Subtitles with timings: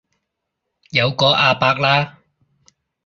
[0.89, 2.17] 有個阿伯啦